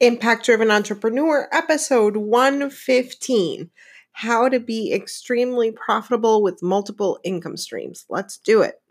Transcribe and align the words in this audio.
Impact 0.00 0.44
Driven 0.44 0.72
Entrepreneur, 0.72 1.48
episode 1.52 2.16
115 2.16 3.70
How 4.10 4.48
to 4.48 4.58
Be 4.58 4.92
Extremely 4.92 5.70
Profitable 5.70 6.42
with 6.42 6.60
Multiple 6.64 7.20
Income 7.22 7.58
Streams. 7.58 8.04
Let's 8.08 8.36
do 8.38 8.62
it. 8.62 8.82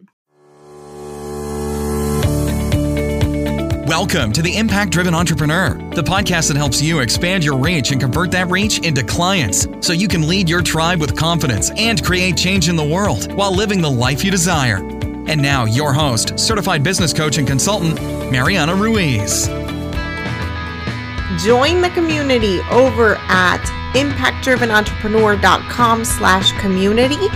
Welcome 3.85 4.31
to 4.31 4.41
the 4.41 4.55
Impact 4.55 4.93
Driven 4.93 5.13
Entrepreneur, 5.13 5.71
the 5.93 6.02
podcast 6.02 6.47
that 6.47 6.55
helps 6.55 6.81
you 6.81 7.00
expand 7.00 7.43
your 7.43 7.57
reach 7.57 7.91
and 7.91 7.99
convert 7.99 8.31
that 8.31 8.49
reach 8.49 8.79
into 8.79 9.04
clients 9.04 9.67
so 9.81 9.91
you 9.91 10.07
can 10.07 10.25
lead 10.25 10.47
your 10.47 10.61
tribe 10.61 11.01
with 11.01 11.17
confidence 11.17 11.70
and 11.71 12.01
create 12.01 12.38
change 12.38 12.70
in 12.70 12.77
the 12.77 12.83
world 12.83 13.33
while 13.33 13.54
living 13.54 13.81
the 13.81 13.91
life 13.91 14.23
you 14.23 14.31
desire. 14.31 14.77
And 14.77 15.41
now, 15.41 15.65
your 15.65 15.91
host, 15.91 16.39
certified 16.39 16.81
business 16.81 17.11
coach 17.11 17.38
and 17.38 17.45
consultant, 17.45 18.01
Mariana 18.31 18.73
Ruiz. 18.73 19.49
Join 21.38 21.81
the 21.81 21.89
community 21.89 22.61
over 22.71 23.18
at 23.28 23.61
impactdrivenentrepreneur.com 23.93 26.06
slash 26.06 26.51
community 26.54 27.28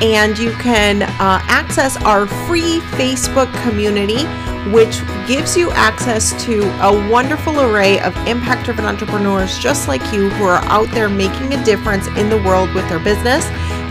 and 0.00 0.38
you 0.38 0.52
can 0.52 1.02
uh, 1.02 1.40
access 1.44 1.96
our 2.04 2.26
free 2.46 2.78
facebook 2.96 3.52
community 3.62 4.24
which 4.70 5.00
gives 5.26 5.56
you 5.56 5.70
access 5.72 6.32
to 6.44 6.62
a 6.86 7.10
wonderful 7.10 7.60
array 7.60 8.00
of 8.00 8.16
impact 8.26 8.64
driven 8.64 8.84
entrepreneurs 8.84 9.58
just 9.58 9.88
like 9.88 10.00
you 10.12 10.30
who 10.30 10.44
are 10.44 10.62
out 10.64 10.88
there 10.92 11.08
making 11.08 11.52
a 11.52 11.64
difference 11.64 12.06
in 12.16 12.30
the 12.30 12.40
world 12.42 12.72
with 12.74 12.88
their 12.88 13.00
business. 13.00 13.44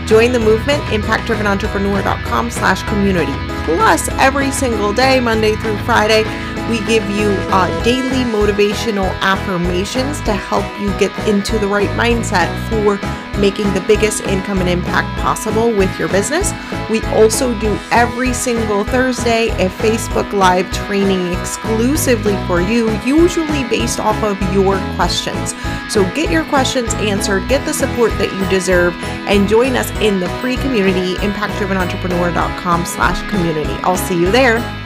Join 0.08 0.32
the 0.32 0.40
movement 0.40 0.82
impactdrivenentrepreneur.com 0.84 2.50
slash 2.50 2.82
community. 2.84 3.34
Plus 3.64 4.08
every 4.18 4.50
single 4.50 4.92
day 4.92 5.20
monday 5.20 5.54
through 5.56 5.78
friday 5.78 6.22
we 6.70 6.78
give 6.86 7.08
you 7.10 7.28
uh, 7.50 7.84
daily 7.84 8.24
motivational 8.30 9.10
affirmations 9.20 10.20
to 10.22 10.32
help 10.32 10.64
you 10.80 10.88
get 10.98 11.12
into 11.28 11.58
the 11.58 11.66
right 11.66 11.90
mindset 11.90 12.48
for 12.68 12.98
making 13.38 13.72
the 13.74 13.80
biggest 13.82 14.22
income 14.24 14.58
and 14.60 14.68
impact 14.68 15.08
possible 15.20 15.70
with 15.70 15.98
your 15.98 16.08
business. 16.08 16.52
We 16.90 17.02
also 17.06 17.58
do 17.58 17.78
every 17.90 18.32
single 18.32 18.84
Thursday 18.84 19.48
a 19.64 19.68
Facebook 19.68 20.32
Live 20.32 20.70
training 20.72 21.32
exclusively 21.32 22.36
for 22.46 22.60
you, 22.60 22.90
usually 23.04 23.64
based 23.64 23.98
off 23.98 24.22
of 24.22 24.40
your 24.52 24.78
questions. 24.94 25.54
So 25.92 26.04
get 26.14 26.30
your 26.30 26.44
questions 26.44 26.94
answered, 26.94 27.48
get 27.48 27.64
the 27.66 27.74
support 27.74 28.12
that 28.18 28.32
you 28.32 28.48
deserve, 28.48 28.94
and 29.28 29.48
join 29.48 29.76
us 29.76 29.90
in 30.00 30.20
the 30.20 30.28
free 30.40 30.56
community, 30.56 31.14
impactdrivenentrepreneur.com 31.16 32.84
slash 32.84 33.30
community. 33.30 33.74
I'll 33.82 33.96
see 33.96 34.18
you 34.18 34.30
there. 34.30 34.83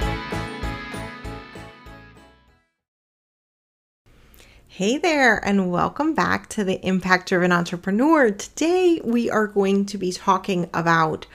Hey 4.79 4.97
there, 4.97 5.45
and 5.45 5.73
welcome 5.73 6.15
back 6.15 6.49
to 6.51 6.63
the 6.63 6.81
Impact 6.87 7.29
Driven 7.29 7.51
Entrepreneur. 7.51 8.31
Today, 8.31 9.01
we 9.03 9.29
are 9.29 9.49
going 9.49 9.87
to 9.87 9.99
be 9.99 10.13
talking 10.13 10.71
about 10.73 11.27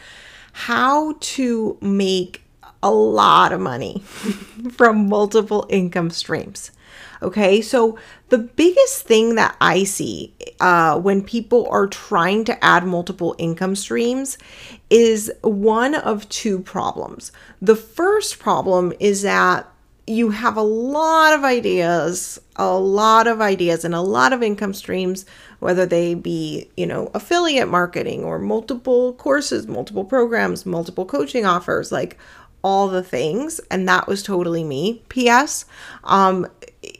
how 0.53 1.17
to 1.19 1.77
make 1.81 2.41
a 2.81 2.89
lot 2.89 3.51
of 3.51 3.59
money 3.59 3.99
from 4.71 5.09
multiple 5.09 5.65
income 5.67 6.09
streams. 6.09 6.71
Okay, 7.21 7.59
so 7.59 7.99
the 8.29 8.37
biggest 8.37 9.05
thing 9.05 9.35
that 9.35 9.57
I 9.59 9.83
see 9.83 10.33
uh, 10.61 10.97
when 11.01 11.21
people 11.21 11.67
are 11.69 11.87
trying 11.87 12.45
to 12.45 12.63
add 12.63 12.85
multiple 12.85 13.35
income 13.37 13.75
streams 13.75 14.37
is 14.89 15.29
one 15.41 15.95
of 15.95 16.29
two 16.29 16.59
problems. 16.59 17.33
The 17.61 17.75
first 17.75 18.39
problem 18.39 18.93
is 19.01 19.23
that 19.23 19.69
you 20.05 20.31
have 20.31 20.57
a 20.57 20.61
lot 20.61 21.33
of 21.33 21.43
ideas, 21.43 22.39
a 22.57 22.77
lot 22.77 23.25
of 23.27 23.39
ideas 23.39 23.85
and 23.85 23.95
a 23.95 24.01
lot 24.01 24.33
of 24.33 24.43
income 24.43 24.73
streams, 24.73 25.25
whether 25.59 25.85
they 25.85 26.13
be, 26.13 26.69
you 26.75 26.85
know, 26.85 27.09
affiliate 27.13 27.69
marketing 27.69 28.23
or 28.23 28.37
multiple 28.37 29.13
courses, 29.13 29.67
multiple 29.67 30.03
programs, 30.03 30.65
multiple 30.65 31.05
coaching 31.05 31.45
offers, 31.45 31.91
like 31.91 32.17
all 32.63 32.89
the 32.89 33.03
things. 33.03 33.61
And 33.71 33.87
that 33.87 34.07
was 34.07 34.23
totally 34.23 34.63
me. 34.63 35.01
P.S. 35.07 35.65
Um, 36.03 36.47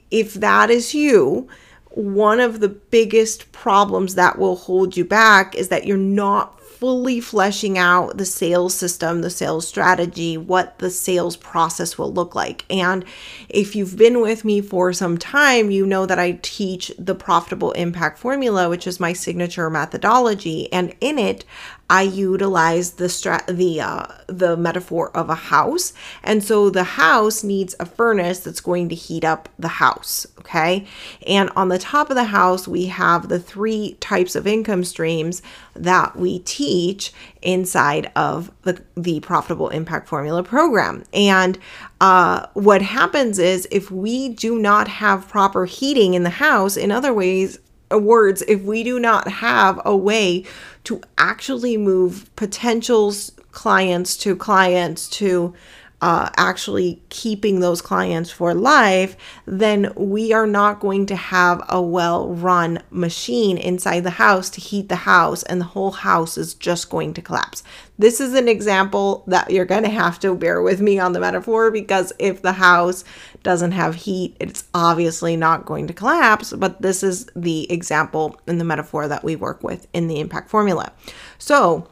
if 0.10 0.36
that 0.36 0.70
is 0.70 0.94
you, 0.94 1.50
one 1.90 2.40
of 2.40 2.62
the 2.62 2.70
biggest 2.70 3.52
problems 3.52 4.16
that 4.16 4.40
will 4.40 4.56
hold 4.56 4.96
you 4.96 5.04
back 5.04 5.56
is 5.56 5.68
that 5.68 5.86
you're 5.86 5.98
not 5.98 6.60
fully 6.84 7.22
fleshing 7.22 7.78
out 7.78 8.18
the 8.18 8.26
sales 8.26 8.76
system, 8.76 9.22
the 9.22 9.30
sales 9.30 9.66
strategy, 9.66 10.36
what 10.36 10.78
the 10.80 10.90
sales 10.90 11.38
process 11.38 11.98
will 11.98 12.12
look 12.12 12.36
like. 12.36 12.66
And 12.70 13.06
if 13.48 13.74
you've 13.74 13.96
been 13.96 14.20
with 14.20 14.44
me 14.44 14.60
for 14.60 14.92
some 14.92 15.18
time, 15.18 15.72
you 15.72 15.86
know 15.86 16.06
that 16.06 16.20
I 16.20 16.40
teach 16.42 16.92
the 17.00 17.16
profitable 17.16 17.72
impact 17.72 18.20
formula, 18.20 18.68
which 18.68 18.86
is 18.86 19.00
my 19.00 19.14
signature 19.14 19.70
methodology. 19.70 20.70
And 20.74 20.94
in 21.00 21.18
it, 21.18 21.46
I 21.94 22.02
utilize 22.02 22.94
the 22.94 23.06
strat 23.06 23.46
the 23.46 23.80
uh, 23.80 24.08
the 24.26 24.58
metaphor 24.58 25.16
of 25.16 25.30
a 25.30 25.36
house, 25.36 25.94
and 26.24 26.44
so 26.44 26.72
the 26.72 26.84
house 26.84 27.44
needs 27.44 27.76
a 27.80 27.86
furnace 27.86 28.40
that's 28.40 28.62
going 28.62 28.90
to 28.90 28.96
heat 28.96 29.24
up 29.24 29.48
the 29.60 29.68
house. 29.68 30.26
Okay, 30.40 30.88
and 31.28 31.52
on 31.56 31.70
the 31.70 31.78
top 31.78 32.10
of 32.10 32.16
the 32.16 32.24
house 32.24 32.68
we 32.68 32.88
have 32.88 33.30
the 33.30 33.40
three 33.40 33.96
types 34.00 34.36
of 34.36 34.48
income 34.48 34.84
streams 34.84 35.44
that 35.76 36.16
we 36.16 36.40
teach 36.40 37.14
inside 37.44 38.12
of 38.16 38.50
the 38.64 38.82
the 38.98 39.20
profitable 39.20 39.70
impact 39.70 40.10
formula 40.10 40.42
program. 40.42 41.04
And 41.14 41.60
uh, 42.02 42.48
what 42.54 42.82
happens 42.82 43.38
is 43.38 43.68
if 43.70 43.92
we 43.92 44.30
do 44.30 44.58
not 44.58 44.88
have 44.88 45.30
proper 45.30 45.66
heating 45.66 46.16
in 46.16 46.24
the 46.24 46.32
house, 46.32 46.76
in 46.76 46.92
other 46.92 47.14
ways 47.14 47.60
words, 47.92 48.42
if 48.48 48.62
we 48.62 48.84
do 48.84 49.00
not 49.00 49.28
have 49.28 49.82
a 49.86 49.96
way 49.96 50.46
to 50.86 51.02
actually 51.18 51.78
move 51.78 52.30
potentials 52.36 53.32
clients 53.52 54.18
to 54.18 54.36
clients 54.36 55.08
to 55.08 55.54
uh, 56.04 56.30
actually 56.36 57.02
keeping 57.08 57.62
those 57.62 57.82
clients 57.82 58.30
for 58.30 58.54
life, 58.54 59.16
then 59.46 59.90
we 59.96 60.34
are 60.34 60.46
not 60.46 60.82
going 60.82 61.06
to 61.06 61.16
have 61.16 61.64
a 61.70 61.82
well 61.82 62.28
run 62.28 62.84
machine 62.92 63.58
inside 63.58 64.02
the 64.02 64.10
house 64.10 64.50
to 64.50 64.60
heat 64.60 64.90
the 64.90 64.98
house, 64.98 65.44
and 65.44 65.62
the 65.62 65.66
whole 65.66 65.92
house 65.92 66.38
is 66.38 66.56
just 66.56 66.90
going 66.90 67.14
to 67.14 67.22
collapse. 67.22 67.64
This 67.98 68.20
is 68.20 68.34
an 68.34 68.50
example 68.50 69.24
that 69.28 69.50
you're 69.50 69.64
going 69.64 69.84
to 69.84 69.90
have 69.90 70.20
to 70.20 70.36
bear 70.36 70.62
with 70.62 70.82
me 70.82 71.00
on 71.00 71.14
the 71.14 71.22
metaphor 71.22 71.72
because 71.72 72.12
if 72.20 72.42
the 72.42 72.52
house 72.52 73.06
doesn't 73.42 73.72
have 73.72 73.96
heat, 73.96 74.36
it's 74.42 74.66
obviously 74.74 75.38
not 75.38 75.66
going 75.66 75.88
to 75.88 75.94
collapse. 75.94 76.52
But 76.52 76.82
this 76.82 77.02
is 77.02 77.30
the 77.34 77.72
example 77.72 78.38
in 78.46 78.58
the 78.58 78.66
metaphor 78.66 79.08
that 79.08 79.24
we 79.24 79.38
work 79.38 79.64
with 79.64 79.88
in 79.94 80.10
the 80.10 80.20
impact 80.20 80.50
formula. 80.50 80.92
So, 81.38 81.88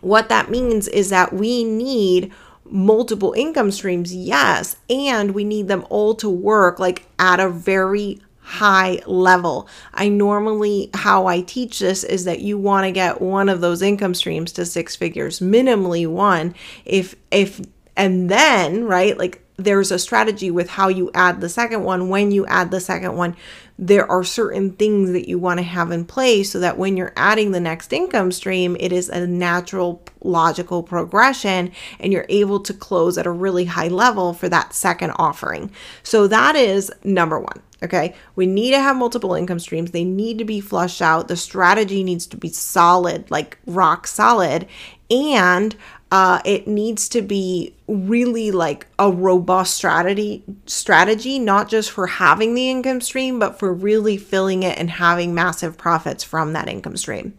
what 0.00 0.30
that 0.30 0.50
means 0.50 0.88
is 0.88 1.10
that 1.10 1.34
we 1.34 1.64
need 1.64 2.32
multiple 2.70 3.32
income 3.32 3.70
streams, 3.70 4.14
yes, 4.14 4.76
and 4.88 5.32
we 5.32 5.44
need 5.44 5.68
them 5.68 5.86
all 5.90 6.14
to 6.16 6.28
work 6.28 6.78
like 6.78 7.06
at 7.18 7.40
a 7.40 7.48
very 7.48 8.20
high 8.40 9.00
level. 9.06 9.68
I 9.92 10.08
normally 10.08 10.90
how 10.94 11.26
I 11.26 11.40
teach 11.40 11.80
this 11.80 12.04
is 12.04 12.24
that 12.24 12.40
you 12.40 12.56
want 12.56 12.84
to 12.86 12.92
get 12.92 13.20
one 13.20 13.48
of 13.48 13.60
those 13.60 13.82
income 13.82 14.14
streams 14.14 14.52
to 14.52 14.64
six 14.64 14.94
figures, 14.94 15.40
minimally 15.40 16.06
one. 16.06 16.54
If 16.84 17.16
if 17.30 17.60
and 17.96 18.30
then, 18.30 18.84
right? 18.84 19.18
Like 19.18 19.42
there's 19.56 19.90
a 19.90 19.98
strategy 19.98 20.50
with 20.50 20.68
how 20.68 20.88
you 20.88 21.10
add 21.14 21.40
the 21.40 21.48
second 21.48 21.82
one. 21.82 22.08
When 22.08 22.30
you 22.30 22.46
add 22.46 22.70
the 22.70 22.80
second 22.80 23.16
one, 23.16 23.36
there 23.78 24.10
are 24.10 24.24
certain 24.24 24.72
things 24.72 25.12
that 25.12 25.28
you 25.28 25.38
want 25.38 25.58
to 25.58 25.64
have 25.64 25.90
in 25.90 26.04
place 26.04 26.50
so 26.50 26.60
that 26.60 26.78
when 26.78 26.96
you're 26.96 27.12
adding 27.16 27.52
the 27.52 27.60
next 27.60 27.92
income 27.92 28.32
stream, 28.32 28.76
it 28.80 28.92
is 28.92 29.08
a 29.08 29.26
natural, 29.26 30.02
logical 30.22 30.82
progression 30.82 31.72
and 32.00 32.12
you're 32.12 32.26
able 32.28 32.60
to 32.60 32.74
close 32.74 33.18
at 33.18 33.26
a 33.26 33.30
really 33.30 33.66
high 33.66 33.88
level 33.88 34.32
for 34.32 34.48
that 34.48 34.72
second 34.72 35.12
offering. 35.16 35.70
So 36.02 36.26
that 36.26 36.56
is 36.56 36.92
number 37.04 37.38
one. 37.38 37.62
Okay, 37.82 38.14
we 38.36 38.46
need 38.46 38.70
to 38.70 38.80
have 38.80 38.96
multiple 38.96 39.34
income 39.34 39.58
streams. 39.58 39.90
They 39.90 40.02
need 40.02 40.38
to 40.38 40.46
be 40.46 40.60
flushed 40.60 41.02
out. 41.02 41.28
The 41.28 41.36
strategy 41.36 42.02
needs 42.02 42.26
to 42.28 42.38
be 42.38 42.48
solid, 42.48 43.30
like 43.30 43.58
rock 43.66 44.06
solid. 44.06 44.66
And 45.10 45.76
uh, 46.12 46.40
it 46.44 46.68
needs 46.68 47.08
to 47.08 47.22
be 47.22 47.74
really 47.88 48.50
like 48.50 48.86
a 48.98 49.10
robust 49.10 49.74
strategy 49.74 50.42
strategy 50.66 51.38
not 51.38 51.68
just 51.68 51.90
for 51.90 52.06
having 52.06 52.54
the 52.54 52.70
income 52.70 53.00
stream 53.00 53.38
but 53.38 53.58
for 53.58 53.72
really 53.72 54.16
filling 54.16 54.62
it 54.62 54.78
and 54.78 54.90
having 54.90 55.34
massive 55.34 55.76
profits 55.76 56.22
from 56.22 56.52
that 56.52 56.68
income 56.68 56.96
stream. 56.96 57.36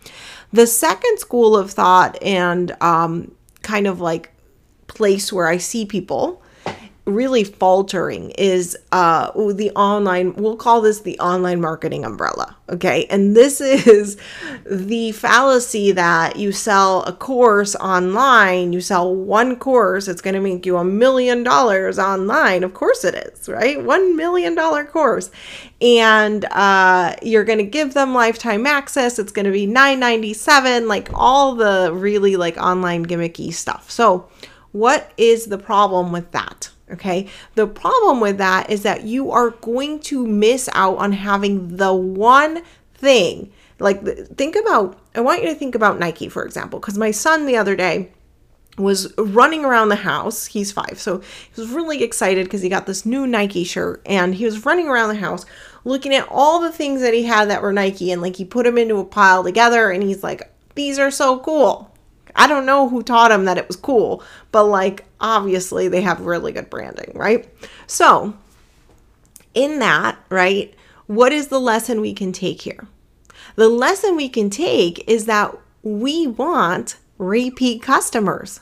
The 0.52 0.68
second 0.68 1.20
school 1.20 1.56
of 1.56 1.72
thought 1.72 2.22
and 2.22 2.76
um, 2.82 3.36
kind 3.62 3.88
of 3.88 4.00
like 4.00 4.32
place 4.88 5.34
where 5.34 5.48
i 5.48 5.58
see 5.58 5.86
people 5.86 6.42
really 7.08 7.44
faltering 7.44 8.32
is 8.32 8.78
uh 8.92 9.32
the 9.54 9.72
online 9.72 10.36
we'll 10.36 10.58
call 10.58 10.82
this 10.82 11.00
the 11.02 11.18
online 11.20 11.62
marketing 11.62 12.04
umbrella 12.04 12.56
okay? 12.70 13.06
And 13.10 13.36
this 13.36 13.62
is 13.88 14.18
the 14.66 15.14
fallacy 15.14 15.94
that 15.94 16.36
you 16.36 16.52
sell 16.52 17.04
a 17.04 17.14
course 17.14 17.76
online 17.76 18.74
you 18.74 18.82
sell 18.82 19.14
one 19.16 19.56
course 19.56 20.08
it's 20.08 20.22
going 20.22 20.34
to 20.34 20.42
make 20.42 20.66
you 20.66 20.78
a 20.78 20.84
million 20.84 21.44
dollars 21.44 21.98
online. 21.98 22.64
Of 22.64 22.74
course 22.74 23.06
it 23.06 23.16
is 23.16 23.48
right? 23.48 23.82
One 23.82 24.16
million 24.18 24.54
dollar 24.56 24.84
course. 24.84 25.32
And 25.80 26.46
uh 26.52 27.16
you're 27.22 27.46
going 27.46 27.60
to 27.60 27.64
give 27.64 27.94
them 27.94 28.14
lifetime 28.14 28.66
access 28.66 29.18
it's 29.18 29.32
going 29.32 29.46
to 29.46 29.52
be 29.52 29.66
997 29.66 30.88
like 30.88 31.10
all 31.14 31.56
the 31.56 31.92
really 31.94 32.36
like 32.36 32.58
online 32.58 33.06
gimmicky 33.06 33.54
stuff. 33.54 33.90
So 33.90 34.28
what 34.74 35.12
is 35.18 35.46
the 35.46 35.58
problem 35.58 36.12
with 36.12 36.32
that 36.32 36.70
Okay. 36.92 37.28
The 37.56 37.68
problem 37.68 38.22
with 38.22 38.38
that 38.38 38.70
is 38.70 38.84
that 38.84 39.04
you 39.04 39.32
are 39.32 39.52
going 39.52 40.00
to 40.02 40.26
miss 40.26 40.70
out 40.74 40.98
on 40.98 41.12
having 41.12 41.78
the 41.78 41.94
one 41.94 42.64
thing. 42.94 43.52
Like, 43.80 44.04
think 44.36 44.56
about, 44.56 44.98
I 45.14 45.22
want 45.22 45.44
you 45.44 45.50
to 45.50 45.56
think 45.56 45.76
about 45.76 46.00
Nike, 46.00 46.30
for 46.30 46.46
example, 46.46 46.80
because 46.80 46.98
my 46.98 47.12
son 47.12 47.46
the 47.46 47.58
other 47.58 47.76
day 47.76 48.12
was 48.78 49.14
running 49.18 49.66
around 49.66 49.90
the 49.90 49.96
house. 49.96 50.46
He's 50.46 50.72
five. 50.72 51.00
So 51.00 51.20
he 51.20 51.62
was 51.62 51.70
really 51.72 52.04
excited 52.04 52.46
because 52.46 52.62
he 52.62 52.70
got 52.70 52.86
this 52.86 53.06
new 53.06 53.28
Nike 53.28 53.64
shirt 53.64 54.02
and 54.06 54.36
he 54.36 54.46
was 54.46 54.66
running 54.66 54.88
around 54.88 55.10
the 55.10 55.16
house 55.16 55.46
looking 55.84 56.14
at 56.14 56.28
all 56.30 56.60
the 56.60 56.72
things 56.72 57.02
that 57.02 57.14
he 57.14 57.24
had 57.24 57.50
that 57.50 57.62
were 57.62 57.74
Nike 57.74 58.12
and 58.12 58.22
like 58.22 58.36
he 58.36 58.46
put 58.46 58.66
them 58.66 58.78
into 58.78 58.98
a 58.98 59.06
pile 59.06 59.44
together 59.44 59.90
and 59.90 60.04
he's 60.04 60.24
like, 60.24 60.52
these 60.76 61.00
are 61.00 61.12
so 61.12 61.40
cool. 61.40 61.92
I 62.38 62.48
don't 62.48 62.66
know 62.66 62.88
who 62.88 63.04
taught 63.04 63.32
him 63.32 63.46
that 63.46 63.58
it 63.58 63.68
was 63.68 63.76
cool, 63.76 64.24
but 64.52 64.66
like 64.66 65.06
obviously 65.20 65.88
they 65.88 66.02
have 66.02 66.22
really 66.22 66.52
good 66.52 66.70
branding, 66.70 67.12
right? 67.16 67.50
So, 67.88 68.36
in 69.54 69.80
that, 69.80 70.18
right, 70.30 70.74
what 71.08 71.34
is 71.34 71.48
the 71.48 71.60
lesson 71.60 72.00
we 72.00 72.14
can 72.14 72.32
take 72.32 72.62
here? 72.62 72.88
The 73.56 73.70
lesson 73.70 74.16
we 74.16 74.30
can 74.30 74.50
take 74.50 75.04
is 75.10 75.26
that 75.26 75.58
we 75.82 76.28
want 76.28 76.98
repeat 77.18 77.82
customers. 77.82 78.60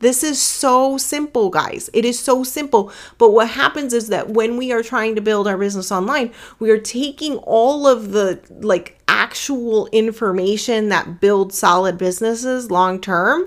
This 0.00 0.22
is 0.22 0.40
so 0.40 0.96
simple, 0.96 1.50
guys. 1.50 1.90
It 1.92 2.04
is 2.04 2.18
so 2.18 2.42
simple. 2.42 2.90
But 3.18 3.30
what 3.32 3.50
happens 3.50 3.92
is 3.92 4.08
that 4.08 4.30
when 4.30 4.56
we 4.56 4.72
are 4.72 4.82
trying 4.82 5.14
to 5.14 5.20
build 5.20 5.46
our 5.46 5.58
business 5.58 5.92
online, 5.92 6.32
we 6.58 6.70
are 6.70 6.78
taking 6.78 7.36
all 7.38 7.86
of 7.86 8.12
the 8.12 8.40
like 8.50 8.99
actual 9.20 9.86
information 9.88 10.88
that 10.88 11.20
builds 11.20 11.58
solid 11.58 11.98
businesses 11.98 12.70
long 12.70 12.98
term 12.98 13.46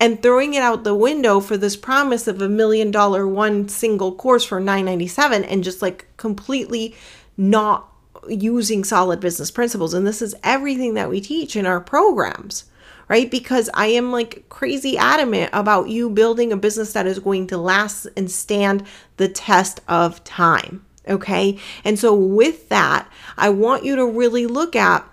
and 0.00 0.20
throwing 0.20 0.54
it 0.54 0.62
out 0.62 0.82
the 0.82 0.94
window 0.94 1.38
for 1.38 1.56
this 1.56 1.76
promise 1.76 2.26
of 2.26 2.42
a 2.42 2.48
million 2.48 2.90
dollar 2.90 3.24
one 3.28 3.68
single 3.68 4.12
course 4.12 4.44
for 4.44 4.58
997 4.58 5.44
and 5.44 5.62
just 5.62 5.80
like 5.80 6.08
completely 6.16 6.96
not 7.36 7.92
using 8.28 8.82
solid 8.82 9.20
business 9.20 9.52
principles 9.52 9.94
and 9.94 10.04
this 10.04 10.20
is 10.20 10.34
everything 10.42 10.94
that 10.94 11.08
we 11.08 11.20
teach 11.20 11.54
in 11.54 11.64
our 11.64 11.80
programs 11.80 12.64
right? 13.06 13.30
Because 13.30 13.68
I 13.74 13.88
am 13.88 14.10
like 14.12 14.48
crazy 14.48 14.96
adamant 14.96 15.50
about 15.52 15.90
you 15.90 16.08
building 16.08 16.52
a 16.52 16.56
business 16.56 16.94
that 16.94 17.06
is 17.06 17.18
going 17.18 17.46
to 17.48 17.58
last 17.58 18.06
and 18.16 18.30
stand 18.30 18.86
the 19.18 19.28
test 19.28 19.80
of 19.86 20.24
time. 20.24 20.86
Okay. 21.08 21.58
And 21.84 21.98
so, 21.98 22.14
with 22.14 22.68
that, 22.70 23.10
I 23.36 23.50
want 23.50 23.84
you 23.84 23.96
to 23.96 24.06
really 24.06 24.46
look 24.46 24.74
at 24.74 25.08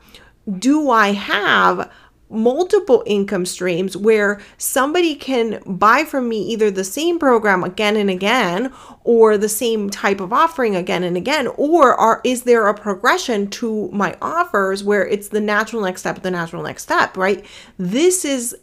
do 0.60 0.90
I 0.90 1.12
have 1.12 1.92
multiple 2.32 3.04
income 3.06 3.46
streams 3.46 3.98
where 3.98 4.40
somebody 4.58 5.16
can 5.16 5.62
buy 5.66 6.06
from 6.06 6.30
me 6.30 6.42
either 6.44 6.72
the 6.72 6.84
same 6.84 7.20
program 7.20 7.64
again 7.64 7.98
and 7.98 8.10
again 8.10 8.72
or 9.04 9.38
the 9.38 9.50
same 9.50 9.90
type 9.90 10.22
of 10.22 10.32
offering 10.32 10.76
again 10.76 11.04
and 11.04 11.18
again 11.18 11.48
or 11.58 11.94
are 11.94 12.22
is 12.24 12.44
there 12.44 12.68
a 12.68 12.74
progression 12.74 13.50
to 13.50 13.90
my 13.92 14.16
offers 14.22 14.82
where 14.84 15.06
it's 15.06 15.28
the 15.28 15.42
natural 15.42 15.82
next 15.82 16.02
step 16.02 16.22
the 16.22 16.32
natural 16.32 16.64
next 16.64 16.84
step 16.84 17.18
right 17.18 17.46
this 17.78 18.24
is 18.24 18.56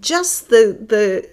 just 0.00 0.48
the 0.48 0.78
the 0.88 1.28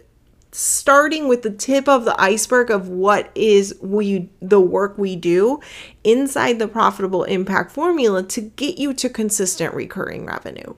starting 0.58 1.28
with 1.28 1.44
the 1.44 1.52
tip 1.52 1.88
of 1.88 2.04
the 2.04 2.20
iceberg 2.20 2.72
of 2.72 2.90
what 2.90 3.30
is 3.36 3.78
we 3.82 4.28
the 4.42 4.60
work 4.60 4.98
we 4.98 5.16
do 5.16 5.60
inside 6.04 6.58
the 6.58 6.68
profitable 6.68 7.24
impact 7.26 7.72
formula 7.72 8.24
to 8.24 8.42
get 8.42 8.80
you 8.80 8.94
to 8.94 9.08
consistent 9.08 9.74
recurring 9.74 10.26
revenue 10.26 10.74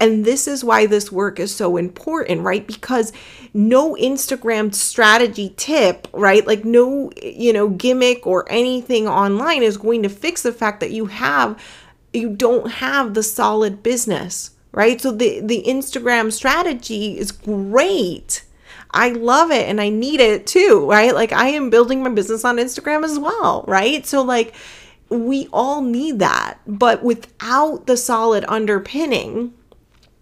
and 0.00 0.24
this 0.24 0.46
is 0.46 0.64
why 0.64 0.86
this 0.86 1.10
work 1.10 1.40
is 1.40 1.54
so 1.54 1.76
important, 1.76 2.42
right? 2.42 2.66
Because 2.66 3.12
no 3.52 3.94
Instagram 3.96 4.74
strategy 4.74 5.52
tip, 5.56 6.08
right? 6.12 6.46
Like 6.46 6.64
no, 6.64 7.10
you 7.22 7.52
know, 7.52 7.68
gimmick 7.68 8.26
or 8.26 8.50
anything 8.50 9.08
online 9.08 9.62
is 9.62 9.76
going 9.76 10.02
to 10.04 10.08
fix 10.08 10.42
the 10.42 10.52
fact 10.52 10.80
that 10.80 10.90
you 10.90 11.06
have 11.06 11.60
you 12.12 12.30
don't 12.30 12.70
have 12.72 13.14
the 13.14 13.22
solid 13.22 13.82
business, 13.82 14.52
right? 14.72 15.00
So 15.00 15.12
the 15.12 15.40
the 15.40 15.64
Instagram 15.66 16.32
strategy 16.32 17.18
is 17.18 17.32
great. 17.32 18.44
I 18.90 19.10
love 19.10 19.50
it 19.50 19.68
and 19.68 19.80
I 19.80 19.88
need 19.88 20.20
it 20.20 20.46
too, 20.46 20.88
right? 20.88 21.14
Like 21.14 21.32
I 21.32 21.48
am 21.48 21.70
building 21.70 22.02
my 22.02 22.10
business 22.10 22.44
on 22.44 22.56
Instagram 22.56 23.04
as 23.04 23.18
well, 23.18 23.64
right? 23.68 24.06
So 24.06 24.22
like 24.22 24.54
we 25.08 25.48
all 25.52 25.82
need 25.82 26.18
that, 26.18 26.58
but 26.66 27.02
without 27.02 27.86
the 27.86 27.96
solid 27.96 28.44
underpinning, 28.48 29.54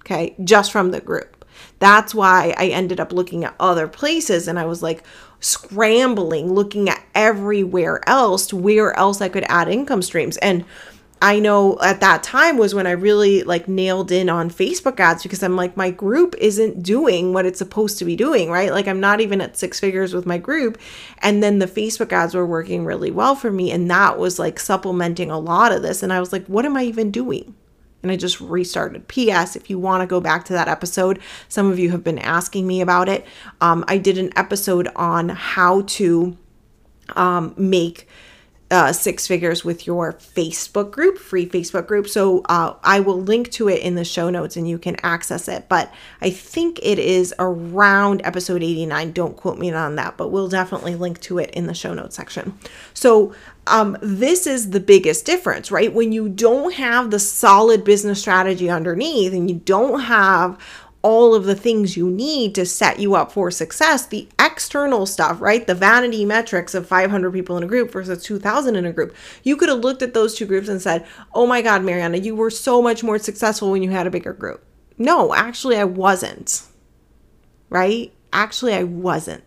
Okay, 0.00 0.34
just 0.42 0.72
from 0.72 0.90
the 0.90 1.00
group. 1.00 1.39
That's 1.80 2.14
why 2.14 2.54
I 2.56 2.68
ended 2.68 3.00
up 3.00 3.12
looking 3.12 3.44
at 3.44 3.56
other 3.58 3.88
places 3.88 4.46
and 4.46 4.58
I 4.58 4.66
was 4.66 4.82
like 4.82 5.02
scrambling, 5.40 6.52
looking 6.52 6.88
at 6.88 7.02
everywhere 7.14 8.00
else, 8.08 8.52
where 8.52 8.96
else 8.96 9.20
I 9.20 9.28
could 9.28 9.44
add 9.48 9.68
income 9.68 10.02
streams. 10.02 10.36
And 10.36 10.64
I 11.22 11.38
know 11.38 11.78
at 11.80 12.00
that 12.00 12.22
time 12.22 12.56
was 12.56 12.74
when 12.74 12.86
I 12.86 12.92
really 12.92 13.42
like 13.42 13.68
nailed 13.68 14.10
in 14.10 14.30
on 14.30 14.50
Facebook 14.50 14.98
ads 15.00 15.22
because 15.22 15.42
I'm 15.42 15.56
like, 15.56 15.76
my 15.76 15.90
group 15.90 16.34
isn't 16.38 16.82
doing 16.82 17.34
what 17.34 17.44
it's 17.44 17.58
supposed 17.58 17.98
to 17.98 18.06
be 18.06 18.16
doing, 18.16 18.50
right? 18.50 18.70
Like, 18.70 18.88
I'm 18.88 19.00
not 19.00 19.20
even 19.20 19.42
at 19.42 19.58
six 19.58 19.78
figures 19.78 20.14
with 20.14 20.24
my 20.24 20.38
group. 20.38 20.78
And 21.18 21.42
then 21.42 21.58
the 21.58 21.66
Facebook 21.66 22.12
ads 22.12 22.34
were 22.34 22.46
working 22.46 22.86
really 22.86 23.10
well 23.10 23.34
for 23.34 23.50
me. 23.50 23.70
And 23.70 23.90
that 23.90 24.18
was 24.18 24.38
like 24.38 24.58
supplementing 24.58 25.30
a 25.30 25.38
lot 25.38 25.72
of 25.72 25.82
this. 25.82 26.02
And 26.02 26.10
I 26.10 26.20
was 26.20 26.32
like, 26.32 26.46
what 26.46 26.64
am 26.64 26.76
I 26.76 26.84
even 26.84 27.10
doing? 27.10 27.54
And 28.02 28.10
I 28.10 28.16
just 28.16 28.40
restarted. 28.40 29.08
P.S. 29.08 29.56
If 29.56 29.68
you 29.68 29.78
want 29.78 30.00
to 30.02 30.06
go 30.06 30.20
back 30.20 30.44
to 30.46 30.52
that 30.54 30.68
episode, 30.68 31.20
some 31.48 31.70
of 31.70 31.78
you 31.78 31.90
have 31.90 32.02
been 32.02 32.18
asking 32.18 32.66
me 32.66 32.80
about 32.80 33.08
it. 33.08 33.26
Um, 33.60 33.84
I 33.88 33.98
did 33.98 34.16
an 34.16 34.30
episode 34.36 34.88
on 34.96 35.28
how 35.28 35.82
to 35.82 36.36
um, 37.16 37.54
make 37.56 38.08
uh, 38.70 38.92
six 38.92 39.26
figures 39.26 39.64
with 39.64 39.86
your 39.86 40.12
Facebook 40.12 40.92
group, 40.92 41.18
free 41.18 41.46
Facebook 41.46 41.86
group. 41.86 42.06
So 42.06 42.42
uh, 42.48 42.74
I 42.84 43.00
will 43.00 43.20
link 43.20 43.50
to 43.52 43.68
it 43.68 43.80
in 43.82 43.96
the 43.96 44.04
show 44.04 44.30
notes 44.30 44.56
and 44.56 44.68
you 44.68 44.78
can 44.78 44.96
access 45.02 45.48
it. 45.48 45.68
But 45.68 45.92
I 46.20 46.30
think 46.30 46.78
it 46.82 46.98
is 46.98 47.34
around 47.38 48.22
episode 48.24 48.62
89. 48.62 49.12
Don't 49.12 49.36
quote 49.36 49.58
me 49.58 49.72
on 49.72 49.96
that, 49.96 50.16
but 50.16 50.28
we'll 50.28 50.48
definitely 50.48 50.94
link 50.94 51.20
to 51.22 51.38
it 51.38 51.50
in 51.50 51.66
the 51.66 51.74
show 51.74 51.94
notes 51.94 52.14
section. 52.14 52.58
So 52.94 53.34
um, 53.66 53.96
this 54.00 54.46
is 54.46 54.70
the 54.70 54.80
biggest 54.80 55.26
difference, 55.26 55.72
right? 55.72 55.92
When 55.92 56.12
you 56.12 56.28
don't 56.28 56.74
have 56.74 57.10
the 57.10 57.18
solid 57.18 57.82
business 57.82 58.20
strategy 58.20 58.70
underneath 58.70 59.32
and 59.32 59.50
you 59.50 59.56
don't 59.56 60.00
have 60.00 60.58
all 61.02 61.34
of 61.34 61.44
the 61.44 61.54
things 61.54 61.96
you 61.96 62.10
need 62.10 62.54
to 62.54 62.66
set 62.66 62.98
you 62.98 63.14
up 63.14 63.32
for 63.32 63.50
success, 63.50 64.06
the 64.06 64.28
external 64.38 65.06
stuff, 65.06 65.40
right? 65.40 65.66
The 65.66 65.74
vanity 65.74 66.24
metrics 66.24 66.74
of 66.74 66.86
500 66.86 67.32
people 67.32 67.56
in 67.56 67.62
a 67.62 67.66
group 67.66 67.90
versus 67.90 68.22
2,000 68.22 68.76
in 68.76 68.84
a 68.84 68.92
group. 68.92 69.14
You 69.42 69.56
could 69.56 69.70
have 69.70 69.80
looked 69.80 70.02
at 70.02 70.12
those 70.12 70.34
two 70.34 70.46
groups 70.46 70.68
and 70.68 70.80
said, 70.82 71.06
oh 71.34 71.46
my 71.46 71.62
God, 71.62 71.82
Mariana, 71.82 72.18
you 72.18 72.34
were 72.34 72.50
so 72.50 72.82
much 72.82 73.02
more 73.02 73.18
successful 73.18 73.70
when 73.70 73.82
you 73.82 73.90
had 73.90 74.06
a 74.06 74.10
bigger 74.10 74.34
group. 74.34 74.62
No, 74.98 75.34
actually, 75.34 75.78
I 75.78 75.84
wasn't, 75.84 76.62
right? 77.70 78.12
Actually, 78.32 78.74
I 78.74 78.82
wasn't. 78.82 79.42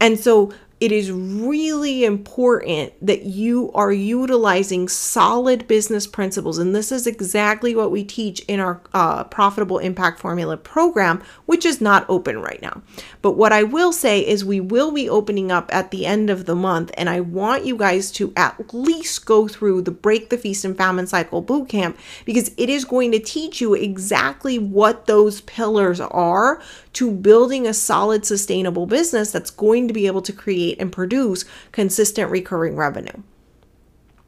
And 0.00 0.18
so 0.18 0.52
it 0.80 0.90
is 0.90 1.10
really 1.10 2.04
important 2.04 2.92
that 3.00 3.22
you 3.22 3.70
are 3.74 3.92
utilizing 3.92 4.88
solid 4.88 5.68
business 5.68 6.06
principles. 6.06 6.58
And 6.58 6.74
this 6.74 6.90
is 6.90 7.06
exactly 7.06 7.76
what 7.76 7.90
we 7.92 8.04
teach 8.04 8.40
in 8.40 8.58
our 8.58 8.80
uh, 8.92 9.24
Profitable 9.24 9.78
Impact 9.78 10.18
Formula 10.18 10.56
program, 10.56 11.22
which 11.46 11.64
is 11.64 11.80
not 11.80 12.04
open 12.08 12.40
right 12.40 12.60
now. 12.60 12.82
But 13.22 13.32
what 13.32 13.52
I 13.52 13.62
will 13.62 13.92
say 13.92 14.20
is 14.20 14.44
we 14.44 14.60
will 14.60 14.90
be 14.90 15.08
opening 15.08 15.52
up 15.52 15.72
at 15.72 15.90
the 15.92 16.06
end 16.06 16.28
of 16.28 16.44
the 16.44 16.56
month. 16.56 16.90
And 16.98 17.08
I 17.08 17.20
want 17.20 17.64
you 17.64 17.76
guys 17.76 18.10
to 18.12 18.32
at 18.36 18.74
least 18.74 19.24
go 19.26 19.46
through 19.46 19.82
the 19.82 19.90
Break 19.90 20.30
the 20.30 20.38
Feast 20.38 20.64
and 20.64 20.76
Famine 20.76 21.06
Cycle 21.06 21.42
Bootcamp 21.42 21.96
because 22.24 22.50
it 22.56 22.68
is 22.68 22.84
going 22.84 23.12
to 23.12 23.20
teach 23.20 23.60
you 23.60 23.74
exactly 23.74 24.58
what 24.58 25.06
those 25.06 25.40
pillars 25.42 26.00
are 26.00 26.60
to 26.94 27.10
building 27.10 27.66
a 27.66 27.74
solid, 27.74 28.24
sustainable 28.24 28.86
business 28.86 29.32
that's 29.32 29.50
going 29.50 29.88
to 29.88 29.94
be 29.94 30.06
able 30.06 30.22
to 30.22 30.32
create 30.32 30.63
and 30.72 30.90
produce 30.90 31.44
consistent 31.72 32.30
recurring 32.30 32.76
revenue. 32.76 33.22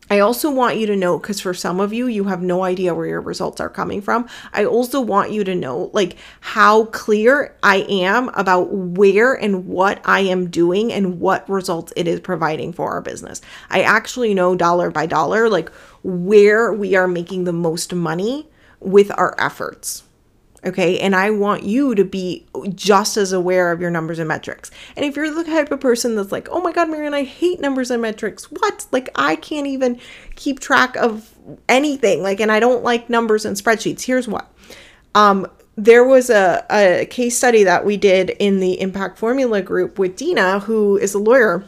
I 0.09 0.21
also 0.21 0.53
want 0.53 0.77
you 0.77 0.87
to 0.87 0.97
know 0.97 1.19
because 1.19 1.41
for 1.41 1.53
some 1.53 1.81
of 1.81 1.93
you, 1.93 2.07
you 2.07 2.25
have 2.25 2.41
no 2.41 2.63
idea 2.63 2.95
where 2.95 3.07
your 3.07 3.21
results 3.21 3.61
are 3.61 3.69
coming 3.69 4.01
from. 4.01 4.29
I 4.53 4.65
also 4.65 5.01
want 5.01 5.33
you 5.33 5.43
to 5.43 5.55
know 5.55 5.91
like 5.93 6.17
how 6.41 6.85
clear 6.87 7.57
I 7.63 7.85
am 7.89 8.29
about 8.35 8.73
where 8.73 9.35
and 9.35 9.67
what 9.67 10.01
I 10.05 10.21
am 10.21 10.49
doing 10.49 10.93
and 10.93 11.19
what 11.19 11.49
results 11.51 11.93
it 11.97 12.07
is 12.07 12.21
providing 12.21 12.73
for 12.73 12.91
our 12.93 13.01
business. 13.01 13.41
I 13.69 13.83
actually 13.83 14.33
know 14.33 14.55
dollar 14.55 14.91
by 14.93 15.07
dollar 15.07 15.49
like 15.49 15.71
where 16.05 16.73
we 16.73 16.95
are 16.95 17.09
making 17.09 17.43
the 17.43 17.53
most 17.53 17.93
money 17.93 18.49
with 18.79 19.11
our 19.19 19.35
efforts. 19.41 20.05
Okay. 20.65 20.99
And 20.99 21.15
I 21.15 21.31
want 21.31 21.63
you 21.63 21.95
to 21.95 22.05
be 22.05 22.47
just 22.75 23.17
as 23.17 23.33
aware 23.33 23.71
of 23.71 23.81
your 23.81 23.91
numbers 23.91 24.19
and 24.19 24.27
metrics. 24.27 24.71
And 24.97 25.05
if 25.05 25.15
you're 25.15 25.33
the 25.33 25.45
type 25.45 25.71
of 25.71 25.81
person 25.81 26.17
that's 26.17 26.33
like, 26.33 26.49
oh 26.51 26.61
my 26.61 26.73
God, 26.73 26.89
Marian, 26.89 27.15
I 27.15 27.25
hate 27.25 27.61
numbers 27.61 27.91
and 27.91 28.03
metrics. 28.03 28.51
What? 28.51 28.87
Like, 28.91 29.09
I 29.15 29.37
can't 29.37 29.67
even 29.67 30.01
keep 30.35 30.61
track 30.61 30.97
of 30.97 31.35
anything. 31.69 32.23
Like, 32.23 32.41
and 32.41 32.51
I 32.51 32.59
don't 32.59 32.83
like 32.83 33.11
numbers 33.11 33.45
and 33.45 33.57
spreadsheets. 33.57 34.03
Here's 34.03 34.27
what. 34.27 34.51
Um, 35.15 35.47
there 35.77 36.05
was 36.05 36.31
a, 36.31 36.65
a 36.71 37.07
case 37.07 37.37
study 37.37 37.65
that 37.65 37.85
we 37.85 37.97
did 37.97 38.31
in 38.31 38.61
the 38.61 38.81
impact 38.81 39.19
formula 39.19 39.61
group 39.61 39.99
with 39.99 40.17
Dina, 40.17 40.61
who 40.61 40.97
is 40.97 41.15
a 41.15 41.19
lawyer. 41.19 41.65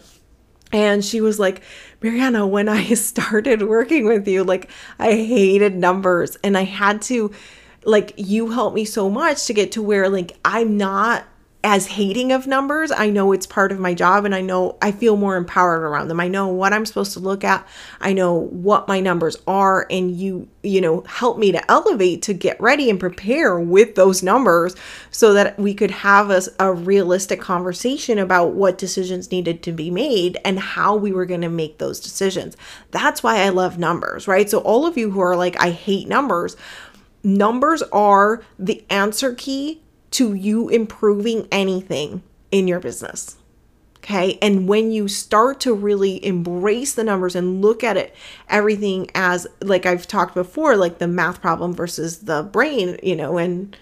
And 0.72 1.04
she 1.04 1.20
was 1.20 1.38
like, 1.38 1.62
Mariana, 2.02 2.46
when 2.46 2.68
I 2.68 2.84
started 2.94 3.62
working 3.62 4.06
with 4.06 4.26
you, 4.26 4.44
like 4.44 4.70
I 4.98 5.12
hated 5.12 5.76
numbers 5.76 6.36
and 6.42 6.56
I 6.56 6.64
had 6.64 7.02
to 7.02 7.32
like 7.84 8.12
you 8.16 8.50
helped 8.50 8.74
me 8.74 8.84
so 8.84 9.08
much 9.10 9.46
to 9.46 9.52
get 9.52 9.72
to 9.72 9.82
where 9.82 10.08
like 10.08 10.36
I'm 10.44 10.76
not 10.76 11.24
as 11.64 11.86
hating 11.88 12.30
of 12.30 12.46
numbers. 12.46 12.92
I 12.92 13.10
know 13.10 13.32
it's 13.32 13.46
part 13.46 13.72
of 13.72 13.80
my 13.80 13.92
job 13.92 14.24
and 14.24 14.32
I 14.32 14.40
know 14.40 14.78
I 14.80 14.92
feel 14.92 15.16
more 15.16 15.36
empowered 15.36 15.82
around 15.82 16.06
them. 16.06 16.20
I 16.20 16.28
know 16.28 16.46
what 16.46 16.72
I'm 16.72 16.86
supposed 16.86 17.14
to 17.14 17.18
look 17.18 17.42
at. 17.42 17.66
I 18.00 18.12
know 18.12 18.34
what 18.34 18.86
my 18.86 19.00
numbers 19.00 19.36
are 19.46 19.84
and 19.90 20.16
you 20.16 20.48
you 20.62 20.80
know 20.80 21.00
help 21.02 21.36
me 21.36 21.50
to 21.52 21.70
elevate 21.70 22.22
to 22.22 22.32
get 22.32 22.60
ready 22.60 22.88
and 22.88 23.00
prepare 23.00 23.58
with 23.58 23.96
those 23.96 24.22
numbers 24.22 24.76
so 25.10 25.32
that 25.32 25.58
we 25.58 25.74
could 25.74 25.90
have 25.90 26.30
a, 26.30 26.42
a 26.60 26.72
realistic 26.72 27.40
conversation 27.40 28.18
about 28.18 28.52
what 28.54 28.78
decisions 28.78 29.32
needed 29.32 29.62
to 29.64 29.72
be 29.72 29.90
made 29.90 30.38
and 30.44 30.60
how 30.60 30.94
we 30.94 31.10
were 31.10 31.26
going 31.26 31.40
to 31.40 31.48
make 31.48 31.78
those 31.78 31.98
decisions. 31.98 32.56
That's 32.92 33.22
why 33.22 33.40
I 33.40 33.48
love 33.48 33.78
numbers, 33.78 34.28
right? 34.28 34.48
So 34.48 34.58
all 34.60 34.86
of 34.86 34.96
you 34.96 35.10
who 35.10 35.20
are 35.20 35.36
like 35.36 35.60
I 35.60 35.70
hate 35.70 36.06
numbers, 36.06 36.56
numbers 37.36 37.82
are 37.92 38.42
the 38.58 38.84
answer 38.90 39.34
key 39.34 39.82
to 40.12 40.34
you 40.34 40.68
improving 40.68 41.46
anything 41.52 42.22
in 42.50 42.66
your 42.66 42.80
business. 42.80 43.36
Okay. 43.98 44.38
And 44.40 44.66
when 44.66 44.90
you 44.90 45.06
start 45.06 45.60
to 45.60 45.74
really 45.74 46.24
embrace 46.24 46.94
the 46.94 47.04
numbers 47.04 47.36
and 47.36 47.60
look 47.60 47.84
at 47.84 47.98
it, 47.98 48.14
everything 48.48 49.10
as, 49.14 49.46
like 49.60 49.84
I've 49.84 50.06
talked 50.06 50.34
before, 50.34 50.76
like 50.76 50.98
the 50.98 51.08
math 51.08 51.42
problem 51.42 51.74
versus 51.74 52.20
the 52.20 52.42
brain, 52.42 52.98
you 53.02 53.14
know, 53.14 53.36
and, 53.36 53.76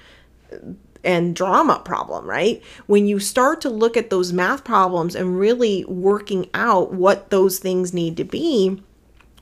and 1.05 1.37
drama 1.37 1.81
problem, 1.85 2.27
right? 2.27 2.61
When 2.87 3.07
you 3.07 3.21
start 3.21 3.61
to 3.61 3.71
look 3.71 3.97
at 3.97 4.11
those 4.11 4.33
math 4.33 4.65
problems 4.65 5.15
and 5.15 5.39
really 5.39 5.85
working 5.85 6.51
out 6.55 6.93
what 6.93 7.31
those 7.31 7.61
things 7.61 7.95
need 7.95 8.17
to 8.17 8.25
be, 8.25 8.83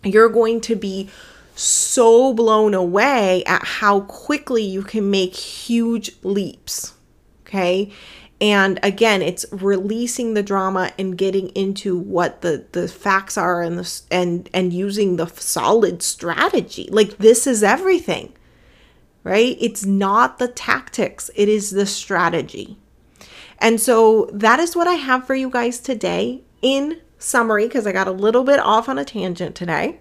you're 0.02 0.28
going 0.28 0.60
to 0.62 0.76
be 0.76 1.08
so 1.54 2.32
blown 2.34 2.74
away 2.74 3.44
at 3.44 3.64
how 3.64 4.00
quickly 4.00 4.62
you 4.62 4.82
can 4.82 5.10
make 5.10 5.34
huge 5.34 6.12
leaps. 6.22 6.94
Okay. 7.46 7.92
And 8.40 8.80
again, 8.82 9.22
it's 9.22 9.46
releasing 9.52 10.34
the 10.34 10.42
drama 10.42 10.92
and 10.98 11.16
getting 11.16 11.48
into 11.50 11.96
what 11.96 12.42
the, 12.42 12.66
the 12.72 12.88
facts 12.88 13.38
are 13.38 13.62
and 13.62 13.78
the, 13.78 14.02
and 14.10 14.50
and 14.52 14.72
using 14.72 15.16
the 15.16 15.26
solid 15.26 16.02
strategy. 16.02 16.88
Like 16.90 17.18
this 17.18 17.46
is 17.46 17.62
everything. 17.62 18.34
Right? 19.22 19.56
It's 19.58 19.86
not 19.86 20.38
the 20.38 20.48
tactics, 20.48 21.30
it 21.34 21.48
is 21.48 21.70
the 21.70 21.86
strategy. 21.86 22.76
And 23.58 23.80
so 23.80 24.28
that 24.32 24.60
is 24.60 24.76
what 24.76 24.88
I 24.88 24.94
have 24.94 25.26
for 25.26 25.34
you 25.34 25.48
guys 25.48 25.78
today 25.78 26.42
in 26.60 27.00
summary 27.18 27.66
because 27.66 27.86
I 27.86 27.92
got 27.92 28.08
a 28.08 28.12
little 28.12 28.44
bit 28.44 28.58
off 28.60 28.88
on 28.88 28.98
a 28.98 29.04
tangent 29.04 29.54
today 29.54 30.00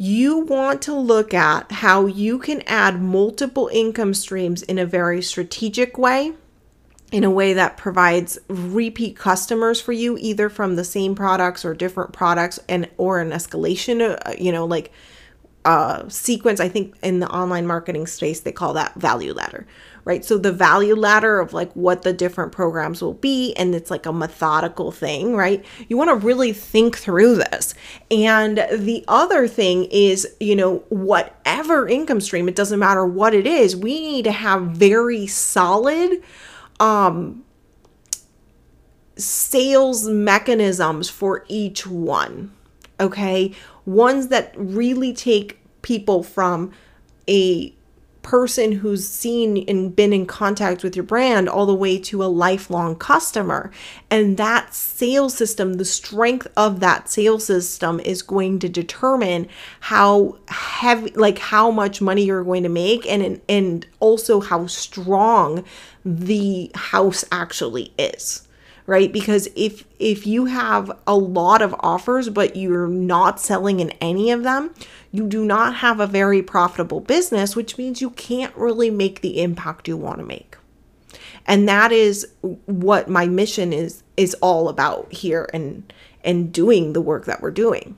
you 0.00 0.38
want 0.38 0.80
to 0.80 0.94
look 0.94 1.34
at 1.34 1.70
how 1.72 2.06
you 2.06 2.38
can 2.38 2.62
add 2.62 3.02
multiple 3.02 3.68
income 3.72 4.14
streams 4.14 4.62
in 4.62 4.78
a 4.78 4.86
very 4.86 5.20
strategic 5.20 5.98
way 5.98 6.32
in 7.10 7.24
a 7.24 7.30
way 7.30 7.54
that 7.54 7.76
provides 7.76 8.38
repeat 8.48 9.16
customers 9.16 9.80
for 9.80 9.92
you 9.92 10.16
either 10.20 10.48
from 10.48 10.76
the 10.76 10.84
same 10.84 11.14
products 11.14 11.64
or 11.64 11.74
different 11.74 12.12
products 12.12 12.60
and 12.68 12.88
or 12.96 13.20
an 13.20 13.30
escalation 13.30 14.16
uh, 14.24 14.32
you 14.38 14.52
know 14.52 14.64
like 14.64 14.92
uh, 15.68 16.08
sequence 16.08 16.60
i 16.60 16.68
think 16.68 16.94
in 17.02 17.20
the 17.20 17.28
online 17.28 17.66
marketing 17.66 18.06
space 18.06 18.40
they 18.40 18.52
call 18.52 18.72
that 18.72 18.94
value 18.94 19.32
ladder 19.32 19.66
right? 20.08 20.24
So 20.24 20.38
the 20.38 20.52
value 20.52 20.94
ladder 20.94 21.38
of 21.38 21.52
like 21.52 21.70
what 21.74 22.00
the 22.00 22.14
different 22.14 22.50
programs 22.50 23.02
will 23.02 23.12
be, 23.12 23.52
and 23.56 23.74
it's 23.74 23.90
like 23.90 24.06
a 24.06 24.12
methodical 24.12 24.90
thing, 24.90 25.36
right? 25.36 25.62
You 25.86 25.98
want 25.98 26.08
to 26.08 26.26
really 26.26 26.54
think 26.54 26.96
through 26.96 27.34
this. 27.34 27.74
And 28.10 28.56
the 28.72 29.04
other 29.06 29.46
thing 29.46 29.84
is, 29.90 30.26
you 30.40 30.56
know, 30.56 30.78
whatever 30.88 31.86
income 31.86 32.22
stream, 32.22 32.48
it 32.48 32.56
doesn't 32.56 32.78
matter 32.78 33.04
what 33.04 33.34
it 33.34 33.46
is, 33.46 33.76
we 33.76 34.00
need 34.00 34.24
to 34.24 34.32
have 34.32 34.62
very 34.68 35.26
solid, 35.26 36.22
um, 36.80 37.44
sales 39.16 40.08
mechanisms 40.08 41.10
for 41.10 41.44
each 41.48 41.86
one. 41.86 42.50
Okay. 42.98 43.52
Ones 43.84 44.28
that 44.28 44.54
really 44.56 45.12
take 45.12 45.57
people 45.82 46.22
from 46.22 46.72
a 47.28 47.72
person 48.22 48.72
who's 48.72 49.08
seen 49.08 49.64
and 49.68 49.94
been 49.94 50.12
in 50.12 50.26
contact 50.26 50.82
with 50.82 50.94
your 50.94 51.04
brand 51.04 51.48
all 51.48 51.64
the 51.64 51.74
way 51.74 51.98
to 51.98 52.22
a 52.22 52.26
lifelong 52.26 52.94
customer. 52.94 53.70
And 54.10 54.36
that 54.36 54.74
sales 54.74 55.34
system, 55.34 55.74
the 55.74 55.84
strength 55.84 56.46
of 56.56 56.80
that 56.80 57.08
sales 57.08 57.46
system 57.46 58.00
is 58.00 58.20
going 58.22 58.58
to 58.58 58.68
determine 58.68 59.48
how 59.80 60.36
heavy, 60.48 61.10
like 61.12 61.38
how 61.38 61.70
much 61.70 62.02
money 62.02 62.24
you're 62.24 62.44
going 62.44 62.64
to 62.64 62.68
make 62.68 63.06
and, 63.06 63.40
and 63.48 63.86
also 64.00 64.40
how 64.40 64.66
strong 64.66 65.64
the 66.04 66.70
house 66.74 67.24
actually 67.32 67.92
is 67.98 68.47
right 68.88 69.12
because 69.12 69.48
if 69.54 69.84
if 70.00 70.26
you 70.26 70.46
have 70.46 70.90
a 71.06 71.14
lot 71.14 71.62
of 71.62 71.74
offers 71.80 72.28
but 72.28 72.56
you're 72.56 72.88
not 72.88 73.38
selling 73.38 73.78
in 73.78 73.90
any 74.00 74.32
of 74.32 74.42
them 74.42 74.74
you 75.12 75.26
do 75.26 75.44
not 75.44 75.76
have 75.76 76.00
a 76.00 76.06
very 76.06 76.42
profitable 76.42 77.00
business 77.00 77.54
which 77.54 77.78
means 77.78 78.00
you 78.00 78.10
can't 78.10 78.54
really 78.56 78.90
make 78.90 79.20
the 79.20 79.40
impact 79.40 79.86
you 79.86 79.96
want 79.96 80.18
to 80.18 80.24
make 80.24 80.56
and 81.46 81.68
that 81.68 81.92
is 81.92 82.26
what 82.66 83.08
my 83.08 83.26
mission 83.26 83.72
is 83.72 84.02
is 84.16 84.34
all 84.40 84.68
about 84.68 85.12
here 85.12 85.48
and 85.54 85.92
and 86.22 86.52
doing 86.52 86.92
the 86.92 87.00
work 87.00 87.24
that 87.24 87.40
we're 87.40 87.50
doing. 87.50 87.96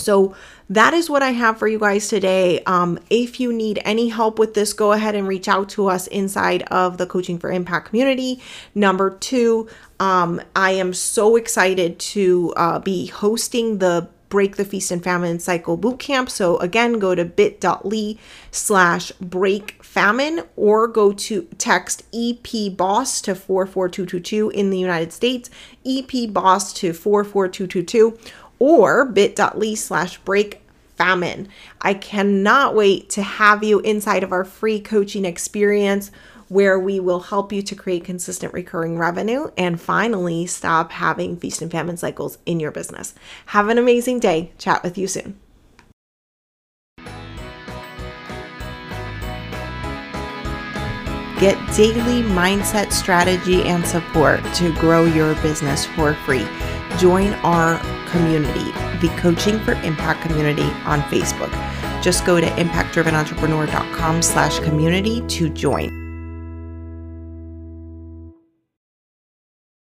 So 0.00 0.34
that 0.68 0.94
is 0.94 1.10
what 1.10 1.22
I 1.22 1.30
have 1.30 1.58
for 1.58 1.68
you 1.68 1.78
guys 1.78 2.08
today. 2.08 2.62
Um, 2.64 2.98
if 3.10 3.40
you 3.40 3.52
need 3.52 3.80
any 3.84 4.08
help 4.08 4.38
with 4.38 4.54
this, 4.54 4.72
go 4.72 4.92
ahead 4.92 5.14
and 5.14 5.26
reach 5.26 5.48
out 5.48 5.68
to 5.70 5.88
us 5.88 6.06
inside 6.06 6.62
of 6.64 6.98
the 6.98 7.06
Coaching 7.06 7.38
for 7.38 7.50
Impact 7.50 7.88
community. 7.88 8.40
Number 8.74 9.10
two, 9.10 9.68
um, 9.98 10.40
I 10.54 10.72
am 10.72 10.94
so 10.94 11.36
excited 11.36 11.98
to 11.98 12.52
uh, 12.56 12.78
be 12.78 13.06
hosting 13.06 13.78
the 13.78 14.08
break 14.30 14.56
the 14.56 14.64
feast 14.64 14.90
and 14.90 15.04
famine 15.04 15.38
cycle 15.38 15.76
bootcamp. 15.76 16.30
So 16.30 16.56
again, 16.58 16.98
go 16.98 17.14
to 17.14 17.24
bit.ly 17.24 18.16
slash 18.50 19.12
break 19.20 19.82
famine 19.84 20.44
or 20.56 20.88
go 20.88 21.12
to 21.12 21.42
text 21.58 22.04
EP 22.14 22.74
boss 22.74 23.20
to 23.22 23.34
44222 23.34 24.50
in 24.50 24.70
the 24.70 24.78
United 24.78 25.12
States, 25.12 25.50
EP 25.84 26.32
boss 26.32 26.72
to 26.74 26.92
44222 26.94 28.16
or 28.60 29.04
bit.ly 29.04 29.74
slash 29.74 30.18
break 30.18 30.62
famine. 30.94 31.48
I 31.80 31.94
cannot 31.94 32.76
wait 32.76 33.08
to 33.10 33.22
have 33.22 33.64
you 33.64 33.80
inside 33.80 34.22
of 34.22 34.30
our 34.30 34.44
free 34.44 34.78
coaching 34.78 35.24
experience 35.24 36.12
where 36.48 36.78
we 36.78 37.00
will 37.00 37.20
help 37.20 37.52
you 37.52 37.62
to 37.62 37.74
create 37.74 38.04
consistent 38.04 38.52
recurring 38.52 38.98
revenue 38.98 39.50
and 39.56 39.80
finally 39.80 40.44
stop 40.46 40.92
having 40.92 41.36
feast 41.36 41.62
and 41.62 41.70
famine 41.70 41.96
cycles 41.96 42.38
in 42.44 42.60
your 42.60 42.72
business. 42.72 43.14
Have 43.46 43.68
an 43.68 43.78
amazing 43.78 44.18
day. 44.18 44.52
Chat 44.58 44.82
with 44.82 44.98
you 44.98 45.06
soon. 45.06 45.38
Get 51.38 51.56
daily 51.74 52.20
mindset 52.20 52.92
strategy 52.92 53.62
and 53.62 53.86
support 53.86 54.44
to 54.56 54.74
grow 54.74 55.06
your 55.06 55.34
business 55.36 55.86
for 55.86 56.12
free. 56.12 56.46
Join 56.98 57.32
our 57.36 57.78
community, 58.10 58.70
the 59.00 59.12
Coaching 59.18 59.58
for 59.60 59.72
Impact 59.82 60.22
community 60.22 60.70
on 60.84 61.00
Facebook. 61.02 61.50
Just 62.02 62.24
go 62.24 62.40
to 62.40 62.46
impactdrivenentrepreneur.com 62.46 64.22
slash 64.22 64.58
community 64.60 65.20
to 65.28 65.48
join. 65.48 65.99